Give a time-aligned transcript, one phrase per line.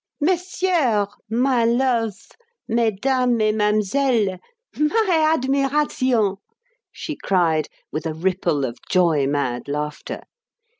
[0.19, 2.15] "Messieurs, my love
[2.67, 4.39] mesdames et mademoiselles,
[4.75, 6.37] my admiration,"
[6.91, 10.23] she cried, with a ripple of joy mad laughter.